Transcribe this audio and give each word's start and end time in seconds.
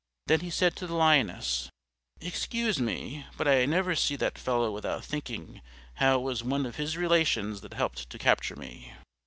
Then 0.25 0.39
he 0.39 0.49
said 0.49 0.75
to 0.77 0.87
the 0.87 0.95
Lioness, 0.95 1.69
"Excuse 2.21 2.79
me, 2.81 3.27
but 3.37 3.47
I 3.47 3.67
never 3.67 3.93
see 3.95 4.15
that 4.15 4.39
fellow 4.39 4.71
without 4.71 5.05
thinking 5.05 5.61
how 5.97 6.15
it 6.17 6.23
was 6.23 6.43
one 6.43 6.65
of 6.65 6.77
his 6.77 6.97
relations 6.97 7.61
that 7.61 7.75
helped 7.75 8.09
to 8.09 8.17
capture 8.17 8.55
me. 8.55 8.93